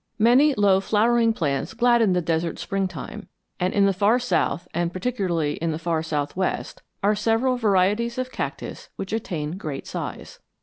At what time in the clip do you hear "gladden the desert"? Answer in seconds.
1.75-2.57